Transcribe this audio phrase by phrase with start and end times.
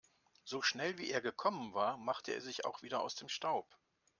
[0.43, 3.67] So schnell, wie er gekommen war, machte er sich auch wieder aus dem Staub.